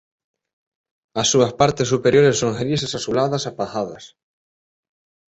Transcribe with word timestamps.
As 1.21 1.27
súas 1.31 1.51
partes 1.59 1.87
superiores 1.93 2.39
son 2.41 2.51
grises 2.61 2.93
azuladas 2.99 3.43
apagadas. 3.51 4.03